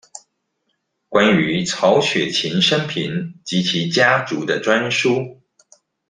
[1.09, 5.37] 關於曹雪芹生平及其家族的專書